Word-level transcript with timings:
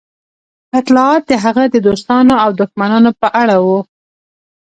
اطلاعات 0.79 1.21
د 1.27 1.31
هغه 1.43 1.63
د 1.73 1.75
دوستانو 1.87 2.33
او 2.43 2.49
دښمنانو 2.61 3.11
په 3.21 3.27
اړه 3.41 3.55
وو 3.65 3.79